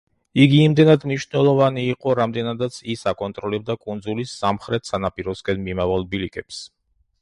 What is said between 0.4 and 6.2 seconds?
იგი იმდენად მნიშვნელოვანი იყო, რამდენადაც ის აკონტროლებდა კუნძულის სამხრეთ სანაპიროსკენ მიმავალ